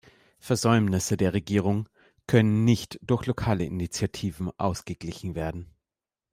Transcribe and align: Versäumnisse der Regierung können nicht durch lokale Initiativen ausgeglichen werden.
Versäumnisse 0.39 1.15
der 1.15 1.35
Regierung 1.35 1.87
können 2.25 2.63
nicht 2.65 2.97
durch 3.03 3.27
lokale 3.27 3.65
Initiativen 3.65 4.49
ausgeglichen 4.57 5.35
werden. 5.35 5.67